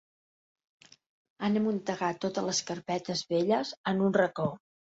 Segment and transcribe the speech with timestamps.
[1.43, 4.53] Han amuntegat totes les carpetes velles en un racó.